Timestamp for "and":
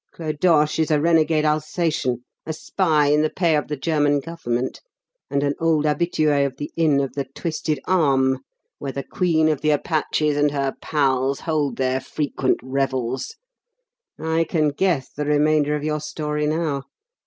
5.29-5.43, 10.37-10.49